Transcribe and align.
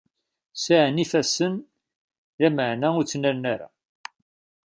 Sɛan 0.63 1.01
ifassen, 1.03 1.53
lameɛna 2.41 2.87
ur 2.97 3.05
ttnalen 3.05 3.45
ara. 3.53 3.67